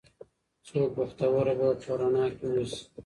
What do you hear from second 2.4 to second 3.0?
اوسي